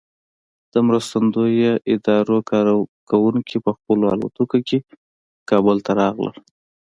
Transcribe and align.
د 0.73 0.75
مرستندویه 0.87 1.73
ادارو 1.93 2.37
کارکوونکي 2.49 3.57
په 3.65 3.71
خپلو 3.77 4.05
الوتکو 4.13 4.59
کې 4.67 4.77
کابل 5.49 5.77
ته 5.85 5.91
راغلل. 6.01 6.35